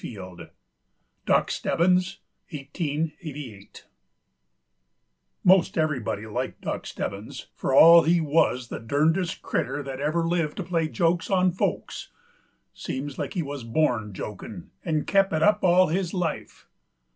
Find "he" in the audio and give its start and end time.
8.01-8.19, 13.35-13.43